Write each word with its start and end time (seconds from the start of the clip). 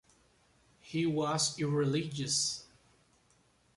He 0.79 1.05
was 1.05 1.59
irreligious. 1.59 2.65